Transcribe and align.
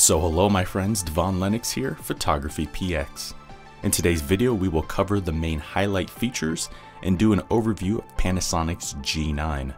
So 0.00 0.18
hello 0.18 0.48
my 0.48 0.64
friends, 0.64 1.02
Devon 1.02 1.38
Lennox 1.38 1.70
here, 1.70 1.94
Photography 1.96 2.66
PX. 2.68 3.34
In 3.82 3.90
today's 3.90 4.22
video 4.22 4.54
we 4.54 4.66
will 4.66 4.82
cover 4.82 5.20
the 5.20 5.30
main 5.30 5.58
highlight 5.58 6.08
features 6.08 6.70
and 7.02 7.18
do 7.18 7.34
an 7.34 7.40
overview 7.50 7.98
of 7.98 8.16
Panasonic's 8.16 8.94
G9. 8.94 9.74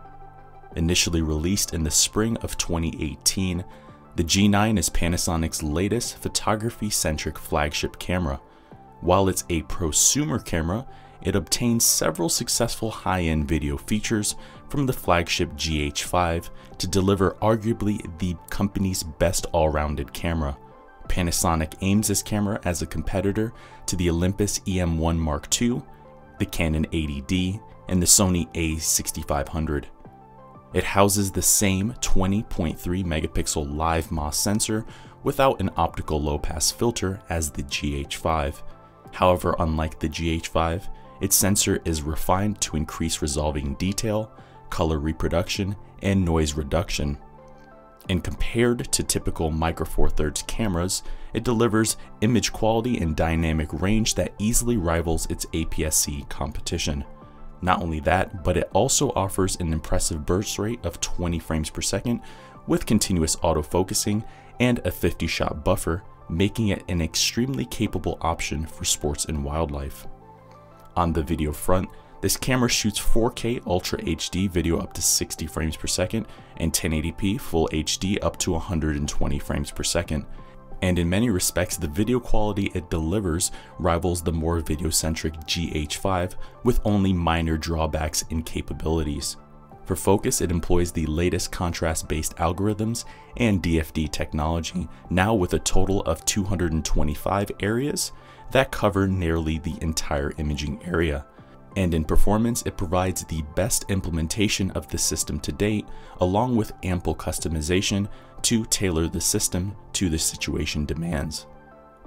Initially 0.77 1.23
released 1.23 1.75
in 1.75 1.83
the 1.83 1.91
spring 1.91 2.37
of 2.37 2.57
2018, 2.57 3.65
the 4.15 4.23
G9 4.23 4.79
is 4.79 4.89
Panasonic's 4.91 5.61
latest 5.61 6.19
photography-centric 6.19 7.37
flagship 7.37 7.99
camera. 7.99 8.41
While 9.01 9.29
it's 9.29 9.43
a 9.51 9.63
prosumer 9.63 10.43
camera, 10.43 10.87
it 11.25 11.37
obtains 11.37 11.85
several 11.85 12.29
successful 12.29 12.91
high-end 12.91 13.47
video 13.47 13.77
features 13.77 14.35
from 14.69 14.87
the 14.87 14.93
flagship 14.93 15.51
GH5 15.53 16.51
to 16.79 16.87
deliver 16.87 17.37
arguably 17.43 18.01
the 18.19 18.37
company's 18.51 19.03
best 19.03 19.47
all-rounded 19.53 20.13
camera. 20.13 20.57
Panasonic 21.09 21.75
aims 21.81 22.09
this 22.09 22.23
camera 22.23 22.61
as 22.65 22.83
a 22.83 22.87
competitor 22.87 23.53
to 23.87 23.97
the 23.97 24.09
Olympus 24.09 24.61
EM1 24.61 25.19
Mark 25.19 25.49
II, 25.61 25.83
the 26.39 26.47
Canon 26.47 26.87
80D, 26.87 27.61
and 27.89 28.01
the 28.01 28.07
Sony 28.07 28.51
a6500. 28.55 29.85
It 30.73 30.85
houses 30.85 31.31
the 31.31 31.43
same 31.43 31.93
20.3 32.01 32.79
megapixel 33.05 33.77
live 33.77 34.11
MOS 34.11 34.39
sensor 34.39 34.87
without 35.23 35.61
an 35.61 35.71
optical 35.77 36.21
low 36.21 36.39
pass 36.39 36.71
filter 36.71 37.21
as 37.29 37.51
the 37.51 37.63
GH5. 37.65 38.63
However, 39.13 39.55
unlike 39.59 39.99
the 39.99 40.09
GH5, 40.09 40.89
its 41.23 41.37
sensor 41.37 41.81
is 41.85 42.03
refined 42.03 42.61
to 42.61 42.77
increase 42.77 43.23
resolving 43.23 43.75
detail, 43.75 44.33
color 44.71 44.99
reproduction, 44.99 45.77
and 46.03 46.25
noise 46.25 46.55
reduction. 46.55 47.17
And 48.09 48.25
compared 48.25 48.91
to 48.91 49.05
typical 49.05 49.53
Micro 49.53 49.87
Four 49.87 50.11
Thirds 50.11 50.43
cameras, 50.43 51.05
it 51.33 51.45
delivers 51.45 51.97
image 52.23 52.53
quality 52.53 52.99
and 52.99 53.15
dynamic 53.15 53.73
range 53.73 54.17
that 54.17 54.35
easily 54.41 54.77
rivals 54.77 55.27
its 55.31 55.47
APS-C 55.47 56.27
competition. 56.29 57.05
Not 57.63 57.81
only 57.81 58.01
that, 58.01 58.43
but 58.43 58.57
it 58.57 58.69
also 58.73 59.13
offers 59.13 59.55
an 59.61 59.73
impressive 59.73 60.27
burst 60.27 60.59
rate 60.59 60.85
of 60.85 61.01
20 61.01 61.39
frames 61.39 61.71
per 61.71 61.83
second 61.83 62.21
with 62.67 62.85
continuous 62.85 63.37
autofocusing 63.37 64.25
and 64.59 64.81
a 64.85 64.91
50 64.91 65.29
shot 65.29 65.65
buffer, 65.65 66.03
making 66.29 66.69
it 66.69 66.83
an 66.89 67.01
extremely 67.01 67.65
capable 67.65 68.19
option 68.23 68.67
for 68.67 68.85
sports 68.85 69.27
and 69.27 69.45
wildlife. 69.45 70.09
On 70.97 71.13
the 71.13 71.23
video 71.23 71.53
front, 71.53 71.89
this 72.21 72.37
camera 72.37 72.69
shoots 72.69 73.01
4K 73.01 73.67
Ultra 73.67 73.99
HD 74.01 74.49
video 74.49 74.79
up 74.79 74.93
to 74.93 75.03
60 75.03 75.47
frames 75.47 75.77
per 75.77 75.87
second 75.87 76.27
and 76.59 76.73
1080p 76.73 77.41
Full 77.41 77.69
HD 77.73 78.19
up 78.23 78.37
to 78.39 78.53
120 78.53 79.39
frames 79.39 79.71
per 79.71 79.83
second. 79.83 80.27
And 80.83 80.99
in 80.99 81.09
many 81.09 81.31
respects, 81.31 81.77
the 81.77 81.89
video 81.89 82.21
quality 82.21 82.71
it 82.75 82.91
delivers 82.91 83.53
rivals 83.79 84.23
the 84.23 84.33
more 84.33 84.61
video-centric 84.61 85.35
GH5 85.47 86.35
with 86.65 86.81
only 86.85 87.13
minor 87.13 87.57
drawbacks 87.57 88.23
in 88.31 88.43
capabilities. 88.43 89.37
For 89.85 89.97
focus, 89.97 90.41
it 90.41 90.51
employs 90.51 90.93
the 90.93 91.07
latest 91.07 91.51
contrast-based 91.51 92.37
algorithms 92.37 93.05
and 93.37 93.63
DFD 93.63 94.11
technology, 94.11 94.89
now 95.11 95.35
with 95.35 95.55
a 95.55 95.59
total 95.59 96.03
of 96.03 96.25
225 96.25 97.51
areas 97.61 98.13
that 98.53 98.71
cover 98.71 99.09
nearly 99.09 99.59
the 99.59 99.77
entire 99.81 100.33
imaging 100.39 100.81
area. 100.85 101.27
And 101.77 101.95
in 101.95 102.05
performance, 102.05 102.63
it 102.63 102.77
provides 102.77 103.25
the 103.25 103.43
best 103.55 103.91
implementation 103.91 104.71
of 104.73 104.89
the 104.89 104.99
system 104.99 105.41
to 105.41 105.53
date, 105.53 105.87
along 106.21 106.55
with 106.55 106.75
ample 106.83 107.15
customization 107.15 108.09
to 108.43 108.65
tailor 108.67 109.09
the 109.09 109.21
system 109.21 109.75
to 109.95 110.09
the 110.09 110.19
situation 110.19 110.85
demands. 110.85 111.47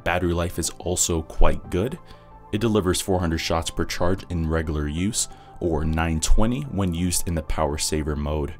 Battery 0.03 0.33
life 0.33 0.59
is 0.59 0.69
also 0.77 1.23
quite 1.23 1.71
good. 1.71 1.97
It 2.51 2.61
delivers 2.61 3.01
400 3.01 3.39
shots 3.39 3.71
per 3.71 3.85
charge 3.85 4.23
in 4.29 4.47
regular 4.47 4.87
use, 4.87 5.27
or 5.65 5.83
920 5.83 6.61
when 6.63 6.93
used 6.93 7.27
in 7.27 7.35
the 7.35 7.41
power 7.43 7.77
saver 7.77 8.15
mode. 8.15 8.53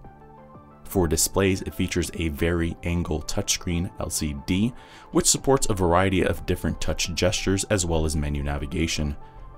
For 0.84 1.08
displays, 1.08 1.62
it 1.62 1.74
features 1.74 2.10
a 2.16 2.30
vari-angle 2.30 3.24
touchscreen 3.24 3.96
LCD, 3.98 4.74
which 5.12 5.30
supports 5.30 5.68
a 5.70 5.74
variety 5.74 6.24
of 6.24 6.46
different 6.46 6.80
touch 6.80 7.14
gestures 7.14 7.64
as 7.66 7.86
well 7.86 8.06
as 8.06 8.16
menu 8.16 8.44
navigation. 8.44 9.16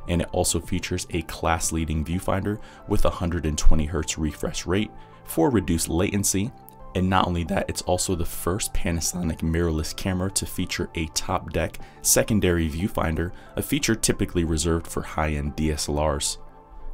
And 0.08 0.22
it 0.22 0.30
also 0.32 0.60
features 0.60 1.06
a 1.12 1.22
class-leading 1.24 2.06
viewfinder 2.06 2.60
with 2.88 3.04
120Hz 3.04 4.18
refresh 4.18 4.66
rate 4.66 4.92
for 5.26 5.50
reduced 5.50 5.90
latency. 5.90 6.52
And 6.96 7.10
not 7.10 7.28
only 7.28 7.44
that, 7.46 7.70
it's 7.70 7.82
also 7.84 8.16
the 8.16 8.26
first 8.26 8.74
Panasonic 8.74 9.42
mirrorless 9.42 9.96
camera 9.96 10.32
to 10.32 10.46
feature 10.46 10.90
a 10.96 11.06
top 11.08 11.52
deck 11.52 11.78
secondary 12.02 12.70
viewfinder, 12.70 13.32
a 13.56 13.62
feature 13.62 13.96
typically 13.96 14.46
reserved 14.46 14.88
for 14.88 15.02
high-end 15.04 15.56
DSLRs. 15.56 16.38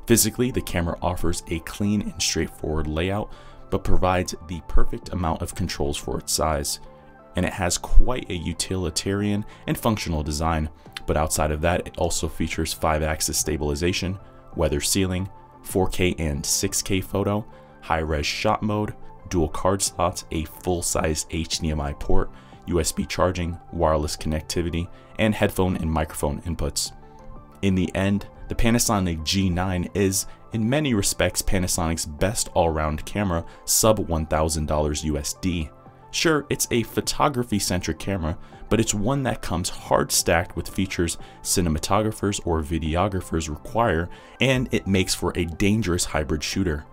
Physically, 0.06 0.52
the 0.52 0.62
camera 0.62 0.98
offers 1.02 1.44
a 1.48 1.60
clean 1.60 2.02
and 2.02 2.22
straightforward 2.22 2.88
layout 2.88 3.32
but 3.74 3.84
provides 3.84 4.36
the 4.48 4.62
perfect 4.68 5.10
amount 5.14 5.42
of 5.42 5.56
controls 5.56 5.98
for 5.98 6.20
its 6.20 6.32
size. 6.32 6.80
And 7.36 7.44
it 7.44 7.54
has 7.54 7.80
quite 7.80 8.30
a 8.30 8.36
utilitarian 8.36 9.44
and 9.66 9.76
functional 9.76 10.22
design, 10.22 10.70
but 11.08 11.18
outside 11.18 11.50
of 11.50 11.62
that, 11.62 11.88
it 11.88 11.98
also 11.98 12.28
features 12.28 12.72
5 12.72 13.02
axis 13.02 13.40
stabilization, 13.40 14.20
weather 14.56 14.80
sealing, 14.80 15.28
4K 15.64 16.20
and 16.20 16.44
6K 16.44 17.04
photo, 17.04 17.44
high 17.82 18.00
res 18.00 18.28
shot 18.28 18.62
mode, 18.62 18.94
dual 19.30 19.50
card 19.50 19.82
slots, 19.82 20.26
a 20.30 20.44
full 20.44 20.84
size 20.84 21.26
HDMI 21.32 22.00
port, 22.00 22.30
USB 22.68 23.08
charging, 23.08 23.58
wireless 23.72 24.16
connectivity, 24.16 24.88
and 25.18 25.34
headphone 25.34 25.78
and 25.78 25.92
microphone 25.92 26.42
inputs. 26.42 26.92
In 27.64 27.74
the 27.74 27.90
end, 27.96 28.28
the 28.48 28.56
Panasonic 28.56 29.20
G9 29.20 29.90
is, 29.96 30.26
in 30.52 30.70
many 30.70 30.94
respects, 30.94 31.42
Panasonic's 31.42 32.06
best 32.06 32.50
all-round 32.54 33.06
camera, 33.06 33.46
sub 33.66 34.08
$1,000 34.08 34.68
USD. 34.68 35.70
Sure, 36.12 36.46
it's 36.50 36.68
a 36.70 36.84
photography-centric 36.84 37.98
camera, 37.98 38.38
but 38.70 38.80
it's 38.80 38.94
one 38.94 39.24
that 39.24 39.42
comes 39.42 39.70
hard 39.70 40.12
stacked 40.12 40.56
with 40.56 40.68
features 40.70 41.18
cinematographers 41.42 42.40
or 42.46 42.62
videographers 42.62 43.50
require, 43.50 44.10
and 44.40 44.72
it 44.72 44.88
makes 44.88 45.16
for 45.16 45.34
a 45.36 45.46
dangerous 45.46 46.06
hybrid 46.06 46.44
shooter. 46.44 46.86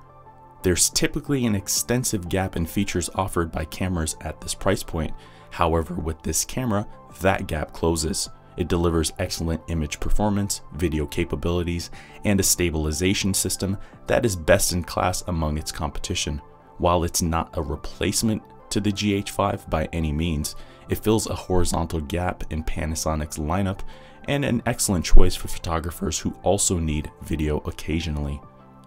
There's 0.62 0.90
typically 0.90 1.46
an 1.46 1.54
extensive 1.54 2.28
gap 2.28 2.56
in 2.56 2.66
features 2.66 3.10
offered 3.14 3.50
by 3.50 3.64
cameras 3.66 4.16
at 4.20 4.40
this 4.40 4.54
price 4.54 4.82
point, 4.82 5.14
however 5.50 5.94
with 5.94 6.22
this 6.22 6.44
camera, 6.44 6.86
that 7.20 7.46
gap 7.46 7.72
closes. 7.72 8.28
It 8.56 8.68
delivers 8.68 9.12
excellent 9.18 9.62
image 9.68 10.00
performance, 10.00 10.62
video 10.74 11.06
capabilities, 11.06 11.90
and 12.24 12.38
a 12.38 12.42
stabilization 12.42 13.32
system 13.34 13.78
that 14.06 14.24
is 14.24 14.36
best 14.36 14.72
in 14.72 14.82
class 14.82 15.22
among 15.28 15.56
its 15.56 15.72
competition. 15.72 16.42
While 16.78 17.04
it's 17.04 17.22
not 17.22 17.56
a 17.56 17.62
replacement 17.62 18.42
to 18.70 18.80
the 18.80 18.92
GH5 18.92 19.68
by 19.70 19.88
any 19.92 20.12
means, 20.12 20.56
it 20.88 21.02
fills 21.02 21.26
a 21.26 21.34
horizontal 21.34 22.00
gap 22.00 22.44
in 22.50 22.64
Panasonic's 22.64 23.38
lineup 23.38 23.80
and 24.28 24.44
an 24.44 24.62
excellent 24.66 25.04
choice 25.04 25.34
for 25.34 25.48
photographers 25.48 26.18
who 26.18 26.32
also 26.42 26.78
need 26.78 27.10
video 27.22 27.58
occasionally. 27.58 28.40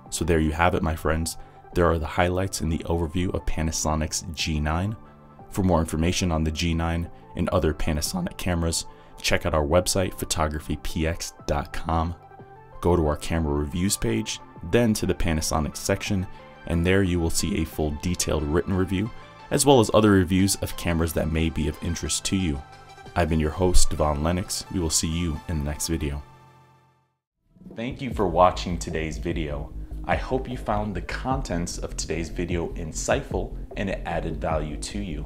So 0.09 0.23
there 0.25 0.39
you 0.39 0.51
have 0.51 0.75
it 0.75 0.83
my 0.83 0.95
friends, 0.95 1.37
there 1.73 1.89
are 1.89 1.97
the 1.97 2.05
highlights 2.05 2.61
in 2.61 2.69
the 2.69 2.79
overview 2.79 3.33
of 3.33 3.45
Panasonic's 3.45 4.23
G9. 4.33 4.95
For 5.49 5.63
more 5.63 5.79
information 5.79 6.31
on 6.31 6.43
the 6.43 6.51
G9 6.51 7.09
and 7.35 7.49
other 7.49 7.73
Panasonic 7.73 8.37
cameras, 8.37 8.85
check 9.23 9.45
out 9.45 9.53
our 9.53 9.65
website, 9.65 10.13
photographypx.com. 10.13 12.15
Go 12.81 12.95
to 12.95 13.07
our 13.07 13.15
camera 13.15 13.53
reviews 13.53 13.97
page, 13.97 14.39
then 14.71 14.93
to 14.93 15.05
the 15.05 15.13
Panasonic 15.13 15.77
section, 15.77 16.27
and 16.67 16.85
there 16.85 17.01
you 17.01 17.19
will 17.19 17.29
see 17.29 17.61
a 17.61 17.65
full 17.65 17.97
detailed 18.01 18.43
written 18.43 18.75
review, 18.75 19.09
as 19.51 19.65
well 19.65 19.79
as 19.79 19.89
other 19.93 20.11
reviews 20.11 20.55
of 20.57 20.77
cameras 20.77 21.13
that 21.13 21.31
may 21.31 21.49
be 21.49 21.67
of 21.67 21.81
interest 21.81 22.25
to 22.25 22.35
you. 22.35 22.61
I've 23.15 23.29
been 23.29 23.39
your 23.39 23.51
host, 23.51 23.89
Devon 23.89 24.23
Lennox. 24.23 24.65
We 24.73 24.79
will 24.79 24.89
see 24.89 25.07
you 25.07 25.39
in 25.47 25.59
the 25.59 25.65
next 25.65 25.87
video. 25.87 26.21
Thank 27.75 28.01
you 28.01 28.13
for 28.13 28.27
watching 28.27 28.77
today's 28.77 29.17
video. 29.17 29.73
I 30.05 30.17
hope 30.17 30.49
you 30.49 30.57
found 30.57 30.93
the 30.93 31.01
contents 31.01 31.77
of 31.77 31.95
today's 31.95 32.29
video 32.29 32.67
insightful 32.73 33.55
and 33.77 33.89
it 33.89 34.01
added 34.05 34.41
value 34.41 34.75
to 34.77 34.99
you. 34.99 35.25